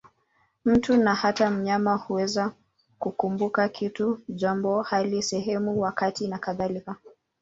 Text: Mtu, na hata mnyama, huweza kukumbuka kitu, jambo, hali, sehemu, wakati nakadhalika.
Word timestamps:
Mtu, 0.65 0.97
na 0.97 1.15
hata 1.15 1.49
mnyama, 1.51 1.95
huweza 1.95 2.51
kukumbuka 2.99 3.69
kitu, 3.69 4.19
jambo, 4.29 4.81
hali, 4.81 5.23
sehemu, 5.23 5.81
wakati 5.81 6.27
nakadhalika. 6.27 6.95